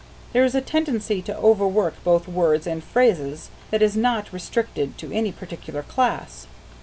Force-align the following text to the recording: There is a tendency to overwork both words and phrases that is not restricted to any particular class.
There 0.33 0.43
is 0.43 0.55
a 0.55 0.61
tendency 0.61 1.21
to 1.21 1.37
overwork 1.37 1.93
both 2.03 2.27
words 2.27 2.65
and 2.65 2.83
phrases 2.83 3.51
that 3.69 3.83
is 3.83 3.95
not 3.95 4.33
restricted 4.33 4.97
to 4.97 5.11
any 5.13 5.31
particular 5.31 5.83
class. 5.83 6.47